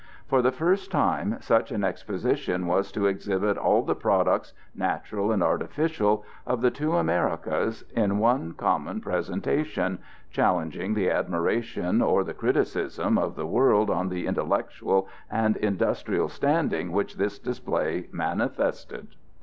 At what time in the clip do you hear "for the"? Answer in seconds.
0.25-0.51